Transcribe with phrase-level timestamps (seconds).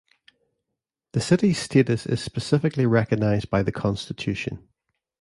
[1.11, 4.67] The city's status is specifically recognized by the constitution.